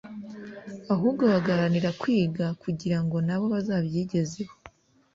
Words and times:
ahubwo 0.93 1.23
bagaharanira 1.31 1.89
kwiga 2.01 2.45
kugira 2.63 2.97
ngo 3.03 3.17
nabo 3.27 3.45
bazabyigezeho 3.53 4.53